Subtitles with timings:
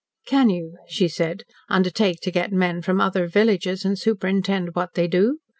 [0.25, 5.07] "Can you," she said, "undertake to get men from other villages, and superintend what they
[5.07, 5.37] do?